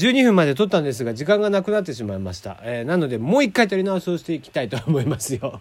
[0.00, 5.60] 12分まで撮ったんですが時間がなくなってしまいました、えー、なのでもう一回撮り直しをしていきたいと思いますよ。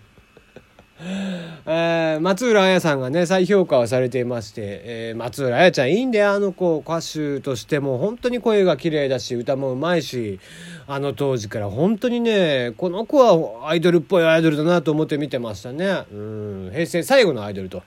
[1.72, 6.80] えー、松浦彩さんがね再評価をされていまして、えー、松浦彩ちゃんいいんだよあの子。
[6.80, 10.40] 歌手としても本当に声が綺麗だし歌もうまいし
[10.88, 16.06] あの当時から本当にねこの子はアイドルっぽいアイドルだなと思って見てましたね。
[16.12, 16.70] うん。
[16.74, 17.84] 平成最後のアイドルと、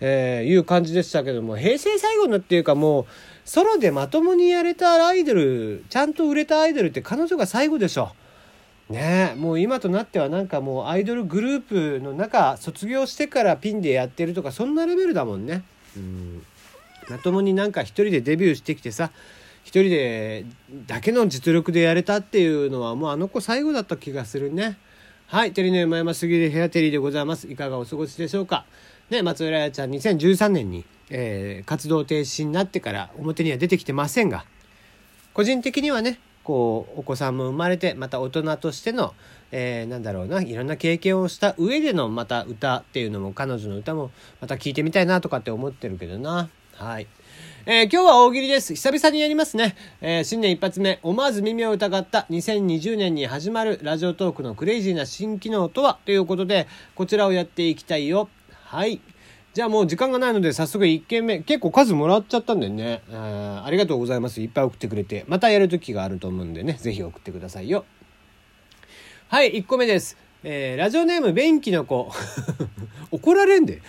[0.00, 3.06] えー、いう感じでしたけども平成最後のっていうかもう
[3.44, 8.12] ソロでまともにやれたアイドルちゃんと売れたアイドルって彼女が最後でしょ。
[8.88, 15.62] ねもう今となってはなんかもうアイドルグループの中卒業してからピンでやってるとかそんなレベルだもんね。
[15.96, 16.42] うん
[17.08, 19.12] まともになんか一人でデビューしてきてさ
[19.62, 20.44] 一人で
[20.86, 24.78] だけの実力でやれたっていうのはもうあの子最後だった気がするね。
[25.26, 27.48] はい、テレネーム山杉でヘアテリーでございます。
[27.48, 28.64] いかがお過ごしでしょうか。
[29.10, 34.44] ね、松浦彩ちゃん2013年に、えー、活動停止になってから表には出てきてませんが、
[35.34, 39.14] 個人的にはね、こうお子さんも生まれてまた大人としての、
[39.50, 47.08] えー、なんだろうないろんな経験をした上でのまた歌っていうのも彼女の歌もまた聴いてみたいなとかって思ってるけどなはい。
[47.64, 48.74] えー、今日は大喜利です。
[48.74, 49.74] 久々にやりますね。
[50.00, 55.98] えー、新年一発目、思わず耳を疑った2020年に始まるラジオトークのクレイジーな新機能とは？
[56.04, 58.28] ということで、こちらをやっていきたいよ。
[58.66, 59.00] はい。
[59.56, 63.00] じゃあもう時間がないので早速1件目結構数もらっちゃったんでね。
[63.10, 64.42] あありがとうございます。
[64.42, 65.24] いっぱい送ってくれて。
[65.28, 66.76] またやる時があると思うんでね。
[66.78, 67.86] 是非送ってくださいよ。
[69.28, 70.18] はい1個目です。
[70.44, 72.12] えー、ラジオネーム便器の子。
[73.10, 73.80] 怒られんで、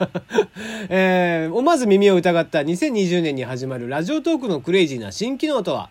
[0.88, 2.60] えー、思わず耳を疑った。
[2.60, 5.90] 2020年に始まるラジオトークのクレイジーな新機能とは？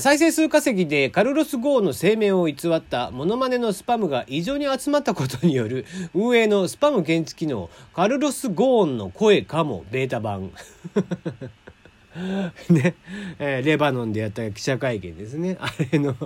[0.00, 10.50] 再生数稼ぎでカルロス・ゴーンの声明を偽ったモノマネのスパムが異常に集まったことによる 運営のスパム検知機能カルロス・ゴーンの声かもベータ版。
[12.70, 12.94] ね、
[13.38, 15.56] えー、レバノンでやった記者会見ですね。
[15.60, 16.16] あれの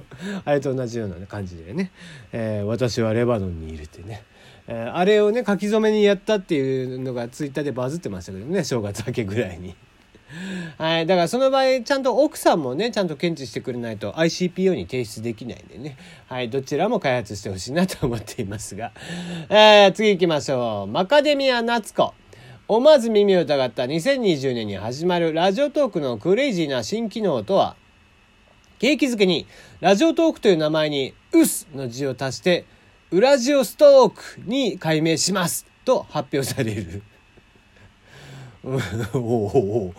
[0.44, 1.90] あれと同じような感じでね、
[2.32, 4.22] えー、私はレバノンにいるってね、
[4.68, 9.74] えー、あれをね書き初めにやったっていうのがツイッターでバズってましたけどね正月明けぐらいに。
[10.78, 11.06] はい。
[11.06, 15.96] だからその場合、ちゃんと奥さんもね、ちゃんと検知してくれないと ICPO に提出できないんでね。
[16.28, 16.50] はい。
[16.50, 18.92] どちらも開発してほしいなと思っていますが。
[19.48, 20.90] えー、次行きましょう。
[20.90, 22.14] マカデミア夏子。
[22.68, 27.74] 思わず耳を疑った2020年に始まるラジオトークのクレイジーな新機能とは、
[28.78, 29.46] 景気づけに、
[29.80, 32.64] ラジオトークという名前に、ウスの字を足して、
[33.10, 37.02] ウラジオストークに改名しますと発表される。
[39.14, 39.94] おお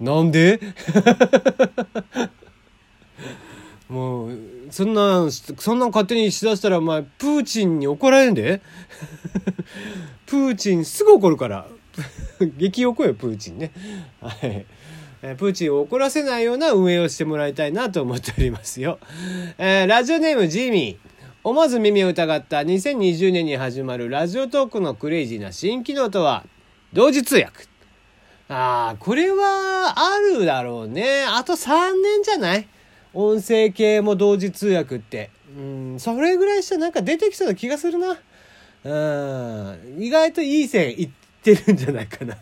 [0.00, 0.60] なんで？
[3.88, 4.38] もう
[4.70, 8.60] そんなそんな勝手にしだしたらお前プーチンに怒られんで？
[10.26, 11.66] プーチンすぐ怒るから。
[12.56, 13.70] 激怒よプーチンね。
[14.20, 14.66] はい。
[15.36, 18.98] プーチンを怒らせないような運営をしてもらいたいなと思っておりますよ。
[19.58, 21.14] えー、ラジオネームジミー。
[21.44, 26.44] 思わず耳を疑った2020年に始まるラジオトークのクレイジーな新機能とは、
[26.92, 27.73] 同時通訳。
[28.48, 31.24] ああ、これはあるだろうね。
[31.26, 32.68] あと3年じゃない？
[33.14, 35.30] 音声系も同時通訳って。
[35.56, 38.18] うん、それぐらいしたらなんか出てきそうな気がするな。
[38.84, 41.10] うん、意外といい線いっ
[41.42, 42.36] てるんじゃないかな。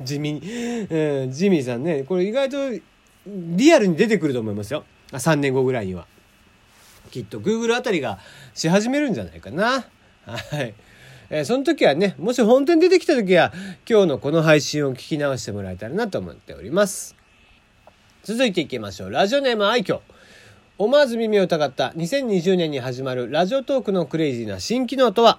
[0.00, 0.40] 地味に。
[0.88, 2.56] うん、ジミーさんね、これ意外と
[3.26, 4.84] リアルに出てくると思いますよ。
[5.12, 6.06] 3年後ぐらいには。
[7.10, 8.20] きっと Google あたりが
[8.54, 9.84] し始めるんじゃないかな。
[10.24, 10.72] はい。
[11.30, 13.52] えー、その時はね、もし本当に出てきた時は、
[13.88, 17.14] 今日のこの配信を聞き直してもらえたらなと思っております。
[18.24, 19.10] 続いていきましょう。
[19.10, 20.00] ラジオネーム愛嬌。
[20.76, 25.38] 思わず耳を疑った2020年に始まるラジオトークのクレイジーな新機能とは？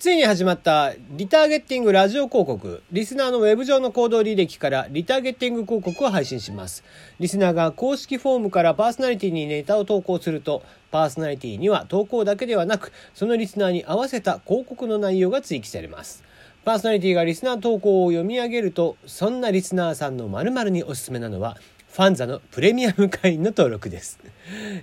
[0.00, 2.82] ついに始まったリターゲッティングラジオ広告。
[2.90, 6.82] リスナーのウェブ上の行動履歴からリターゲッティング広告を配信します。
[7.18, 16.24] リスナーが公式フォームからパーソナリティにネタを投稿すると、パーソナリティには投稿だけではなく、そのリスナーに合わせた広告の内容が追記されます。
[16.64, 21.58] パーソナリティがリスナー投稿を読み上げると、そんなリスナーさんの〇〇におすすめなのは、
[21.92, 24.18] ファンザのプレミアム会員の登録です。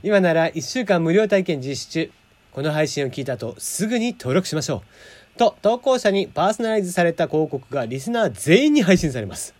[0.03, 2.11] 今なら1週間無料体験実施中。
[2.57, 4.77] この配信を聞いた後、すぐに登録しましょ
[5.35, 5.37] う。
[5.37, 9.53] と、投稿者にパーソナライズされた広告がリスナー全員に配信されます。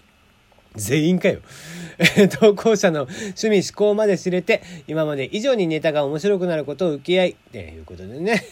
[0.74, 1.42] 全員かよ。
[2.42, 8.44] 投稿者の趣味思考まで知れて、今まで以上にネタが面白くなることを受け合い、ということでね。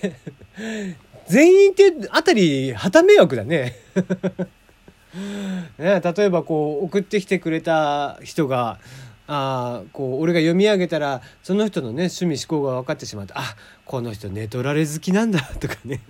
[1.25, 3.75] 全員ってあたり、旗迷惑だね。
[5.79, 8.77] ね例えばこう、送ってきてくれた人が、
[9.27, 13.55] あこう俺が読み上げたらその人のね趣味思考が分かってしまってあ
[13.85, 16.01] この人寝取られ好きなんだ とかね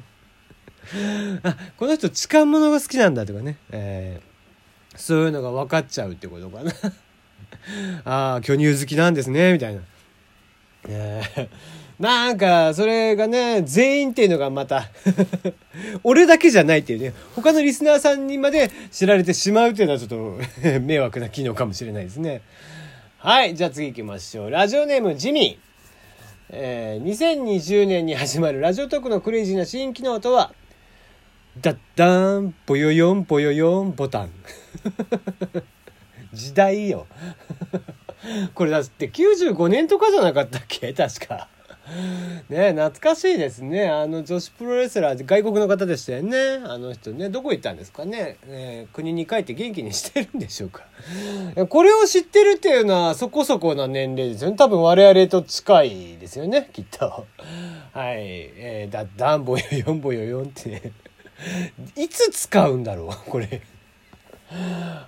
[1.44, 6.72] あこの人痴漢者が好きなんだとかね、えー、そういうのが分かっちゃうってことかな
[8.06, 9.82] ああ、巨乳好きなんですね、みたいな。
[10.88, 11.48] えー
[11.98, 14.90] なんか、それがね、全員っていうのがまた
[16.04, 20.38] 俺だけじゃないっていうね、他のリスナーさんにまで知られてしまうっていうのはちょっと
[20.82, 22.42] 迷惑な機能かもしれないですね。
[23.20, 24.50] はい、じゃあ次行きましょう。
[24.50, 25.75] ラジオネームジミー。
[26.50, 30.54] えー、2020年に始まるラジオトークのクレイジーな新機能とは、
[31.60, 34.30] ダッダーン、ぽよよん、ぽよよん、ボタン。
[36.34, 37.08] 時代よ。
[38.54, 40.94] これだって95年とかじゃなかったっけ？
[40.94, 41.48] 確か。
[42.50, 43.88] ね懐かしいですね。
[43.90, 46.62] あの女子プロレスラー、外国の方でしたよね。
[46.66, 48.38] あの人ね、どこ行ったんですかね。
[48.48, 50.84] え、国に帰って元気にしてるんでしょうか。
[51.70, 54.58] これを知ってるっていうのはそこそこな年齢ですよね。
[54.58, 57.26] 多分我々と近いですよね、きっと。
[57.94, 58.18] はい。
[58.18, 60.82] えー、だ、ダンボヨヨンボヨヨンってね。
[61.96, 63.62] いつ使うんだろう、これ。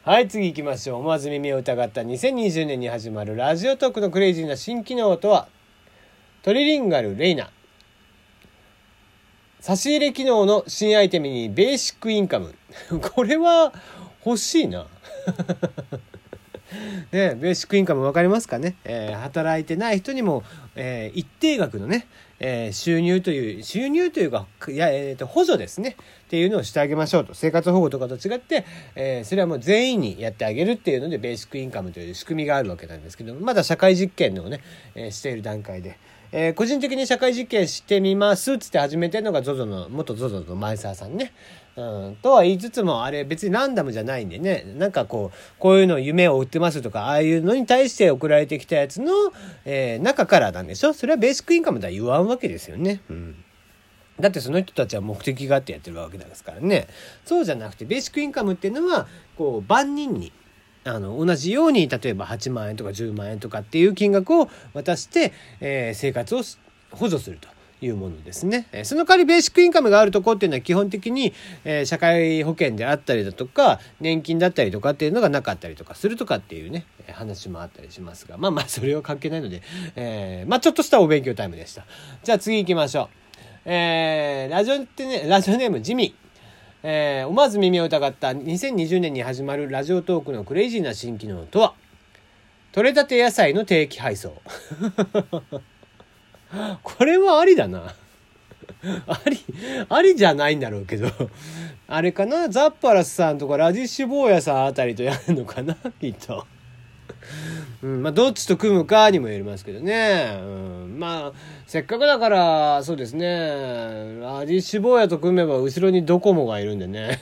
[0.04, 1.00] はい、次行きましょう。
[1.00, 5.48] 思わず耳を疑った2020年に始まるラジオトークのクレイジーな新機能とは
[6.48, 7.50] トリリンガルレイナ。
[9.60, 12.56] 差し入れ機能の新アイテムにベーシックインカム。
[13.14, 13.74] これは
[14.26, 14.88] 欲しいな。
[17.12, 20.44] ね、ベーシックインカム分かりますかね、えー、働いてない人にも、
[20.78, 22.08] えー、一定額のね、
[22.40, 25.98] えー、収入という収入というかいや、えーと、補助ですね
[26.28, 28.64] っていうのをしてあげましょうと生活保護とかと違って、
[28.96, 34.62] えそれはもう全員にやってあげるっていうのでベーシックインカムという仕組みがあるわけなんですけどまだ社会実験のね、
[34.96, 35.98] えしている段階で。
[36.32, 41.34] えー、個人的に社会実験してみますっつって始めてるのが ZOZO の、元 ZOZO の前澤さんね。
[41.76, 49.12] うん、とは言いつつも、あれ別にランダムじゃないんでね、なんかこう、こういうの夢を売ってますとか、ああいうのに対して送られてきたやつの、
[49.64, 50.94] えー、中からなんでしょ？
[50.94, 53.02] それはベーシックインカムとは言わんわけですよね。
[53.10, 53.36] うん。
[54.20, 56.88] だってその人たちは目的があってやってるわけですからね。
[57.24, 59.08] そうじゃなくて、ベーシックインカムっていうのは、
[59.38, 60.32] こう、万人に、
[60.88, 66.42] あの同じように例えば8万円とか10万円とかっていう金額を渡して、えー、生活を
[66.92, 67.50] 補助すると。
[67.80, 68.68] いうものですね。
[68.84, 79.62] その代わりベーシックインカムがあるとこっていうのは基本的に、えー、社会保険であったりだとか年金だったりとかっていうのがなかったりとかするとかっていうね話もあったりしますがまあまあそれは関係ないので、
[79.96, 81.86] えー、まあちょっとしたお勉強タイムでした。
[82.24, 83.70] じゃあ次行きましょう。
[83.70, 86.27] えー、ラジオってねラジオネームジミー。
[86.84, 91.74] えー、思わず耳を疑った2020年に始まるラジオトークのクレイジーな新機能とは？
[92.72, 94.34] 取れたて野菜の定期配送。
[96.84, 97.96] これはありだな。
[99.08, 99.40] あり
[99.90, 101.10] ありじゃないんだろうけど。
[101.88, 102.48] あれかな？
[102.50, 105.76] ザッパラスさんとかラディッシュ坊やさんあたりとやるのかな？
[106.00, 106.46] きっと。
[107.84, 110.46] うん、まあどっちと組むかにもよりますけどね、う
[110.88, 111.34] ん、まあ
[111.66, 113.28] せっかくだからそうですね。
[113.28, 117.20] ラディッシュ坊やと組めば後ろにドコモがいるんでね。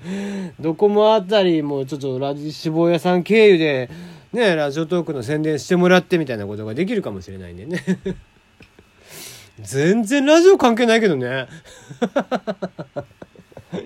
[0.60, 3.90] ドコモあたりもちょっとラディッシュ坊やさん経由で
[4.32, 7.82] ねラジオトークの宣伝してもらってみたいなことができるかもしれないんでね。
[9.60, 11.46] 全然ラジオ関係ないけどね。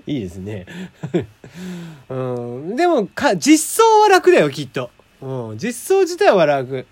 [0.07, 0.65] いいですね。
[2.09, 4.89] うん、でもか実装は楽だよきっと。
[5.21, 6.85] うん、実装自体は楽。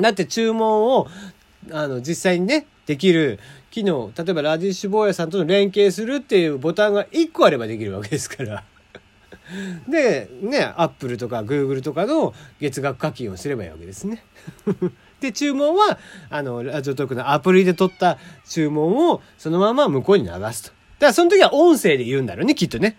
[0.00, 1.08] だって注文を、
[1.70, 3.38] あの、実際にね、できる
[3.70, 8.64] 機能、例えばラディッシュ坊やさんとの連携するっていうボタンが1個あればできるわけですから。
[9.88, 14.24] で、ね、アップルとかグーグルとかの月額課金をすればいいわけですね。
[15.20, 15.98] で、注文は、
[16.30, 20.68] あの、ラジオトークのアプリで取った注文をそのまま向こうに流すと。
[20.70, 22.96] だからその時は音声で言うんだろうね、きっとね。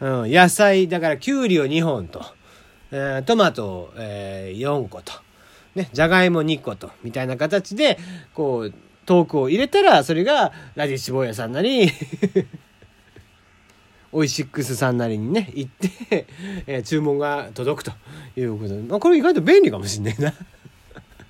[0.00, 2.24] うん、野菜、だからきゅうりを2本と。
[2.90, 5.12] えー、トマト、えー、4個と、
[5.74, 7.98] ね、じゃがいも2個と、みたいな形で、
[8.34, 11.90] こう、トークを入れたら、それが、ラディッシュ坊やさんなり
[14.12, 16.26] オイシックスさんなりにね、行って、
[16.66, 17.92] えー、注文が届くと
[18.36, 20.32] いうことで、まあ、これ意外と便利かもしんないな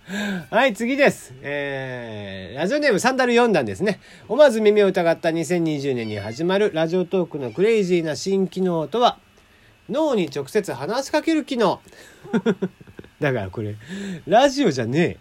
[0.50, 1.34] はい、次です。
[1.42, 4.00] えー、ラジオネームサンダル4段ですね。
[4.26, 9.18] 思わず耳を疑った2020年に始まるラジオトークのクレイジーな新機能とは、
[9.88, 11.80] 脳に直接話しかける機能。
[13.20, 13.74] だからこれ
[14.26, 15.18] ラジオじゃね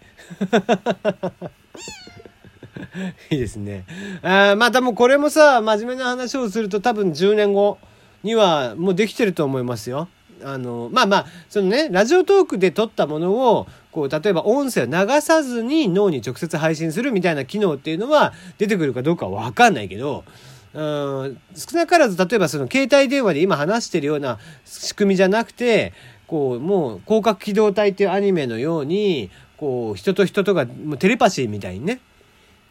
[3.30, 3.34] え。
[3.34, 3.84] いいですね。
[4.22, 7.78] あまたもうこれもさ真面目な話をすると多分10年後
[8.22, 10.08] にはもうできてると思いますよ。
[10.44, 20.24] あのまあまあそのねラジオトークで撮ったものをこう例えば音声を流さずに脳に直接配信するみたいな機能っていうのは出てくるかどうかは分かんないけど
[20.72, 21.32] 少
[21.74, 25.92] なからず例えばその携帯電話で今話してるような仕組みじゃなくて
[26.26, 32.00] こうもう広角機動隊っていうアニメのようにこう人と人とがもうテレパシーみたいにね。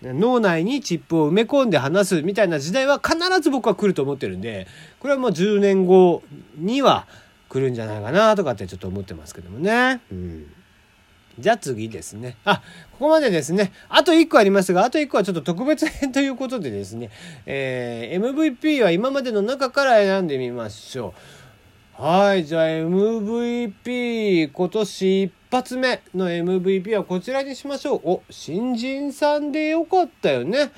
[0.04, 4.68] 脳内にチップを埋め込んで話すみたいな時代は必ず僕は来ると思ってるんで
[5.00, 6.22] これはもう10年後
[6.56, 7.08] には
[7.50, 10.02] 来るんじゃないかなとかってちょっと思ってますけどもね。
[10.12, 10.54] うん。
[11.40, 12.36] じゃあ次ですね。
[12.46, 12.62] あ、
[12.94, 13.72] ここまでですね。
[13.90, 17.12] あと1個ありますが、あと1個はちょっと特別編ということでですね、
[17.46, 21.14] えー、MVP は今までの中から選んでみましょ
[22.00, 22.04] う。
[22.04, 28.02] はい、じゃあ MVP、今年一発目の MVP はこちらにしましょう。
[28.04, 30.72] お、新人さんでよかったよね。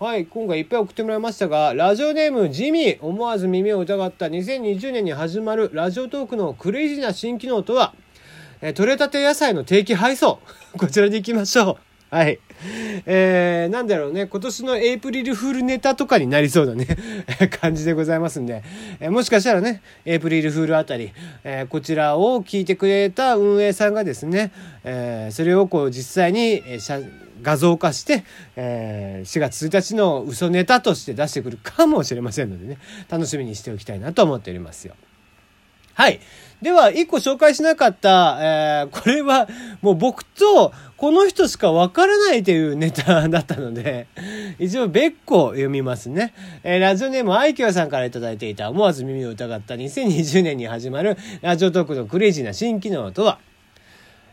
[0.00, 7.94] はい、今回いっぱい送ってもらいましたが、ラジオネームジミー、思わず耳を疑った2020年に始まるラジオトークのクレイジーな新機能とは、
[8.64, 10.40] えー、取れたて野菜の定期配送。
[10.78, 11.78] こちらでいきましょ
[12.10, 12.14] う。
[12.14, 12.38] はい。
[13.04, 16.86] えー、なんだろうね、今年のエイプリルフールネタとかになりそうなね
[17.60, 18.62] 感じでございますんで、
[19.00, 24.50] えー、もしかしたらね、エイプリルフールあたり、えー、こちらを聞いてくれた運営さんがですね、
[24.82, 27.10] えー、それをこう実際に、えー、
[27.42, 28.24] 画像化して、
[28.56, 32.78] えー、4月1日の嘘ネタとして出してくるかもしれませんのでね、
[33.10, 34.94] 楽しみにしておきたいなと思っておりますよ。
[35.94, 36.20] はい。
[36.60, 39.48] では、一個紹介しなかった、えー、これは、
[39.82, 44.06] もう僕と、この人しかわからないというネタだったので、
[44.58, 46.32] 一応別個読みますね。
[46.62, 53.38] えー、ラジオネームアイキョさんから頂いていた思わず耳を疑った2020年に始まるラジオトークのクレイジーな新機能とは、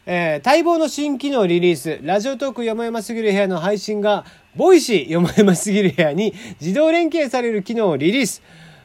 [0.06, 4.26] えー、待望の新機能リリース、ラジオトークよもやますぎる部屋の配信が、
[4.56, 8.42] ボイシーよもやますぎる部屋に自動連携される機能をリリース。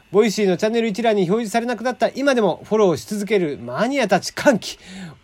[0.09, 4.77] ボイシーのチャンネル一覧に表示されなくなった今でもフォローし続けるマニアたち歓喜。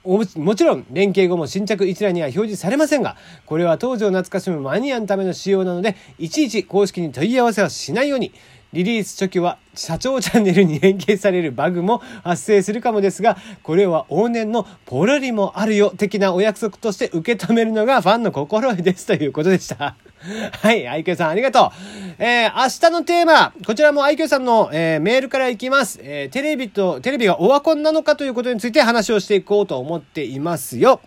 [0.03, 8.33] もちろん、連携後も新着一覧には表示されませんが、これは当時を懐かしむマニアのための仕様なので、いちいち公式に問い合わせはしないように、
[8.73, 19.95] リリース初期は社長チャンネルに連携されるバグも発生するかもですが、これは往年のポロリもあるよ的なお約束として受け止めるのがファンの心得ですということでした。
[20.61, 21.69] はい、愛嬌さんありがとう。
[22.17, 25.99] えー、明日のテーマ、こちらも愛嬌さんの、えー、メールからいきます。
[26.01, 31.01] えー、テレビと、テレビがオワコンなのかということについて話をしていこうと思っていますよ。